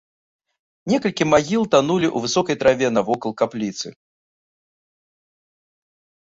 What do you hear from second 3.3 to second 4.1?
капліцы.